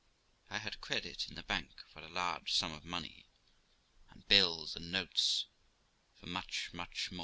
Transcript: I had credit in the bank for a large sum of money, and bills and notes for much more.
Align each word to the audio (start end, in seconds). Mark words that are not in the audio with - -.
I 0.49 0.57
had 0.57 0.81
credit 0.81 1.27
in 1.29 1.35
the 1.35 1.43
bank 1.43 1.83
for 1.87 1.99
a 2.01 2.09
large 2.09 2.53
sum 2.55 2.71
of 2.71 2.83
money, 2.83 3.27
and 4.09 4.27
bills 4.27 4.75
and 4.75 4.91
notes 4.91 5.45
for 6.15 6.25
much 6.25 6.71
more. 6.73 6.87